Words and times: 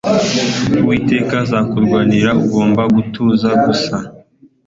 uwiteka 0.79 1.33
azakurwanirira. 1.43 2.31
ugomba 2.43 2.81
gutuza 2.95 3.49
gusa 3.65 3.95